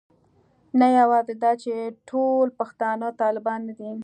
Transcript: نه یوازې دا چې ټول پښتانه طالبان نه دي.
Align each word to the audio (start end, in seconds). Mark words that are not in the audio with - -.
نه 0.79 0.87
یوازې 0.99 1.33
دا 1.43 1.51
چې 1.63 1.73
ټول 2.09 2.47
پښتانه 2.59 3.07
طالبان 3.21 3.59
نه 3.67 3.73
دي. 3.79 3.91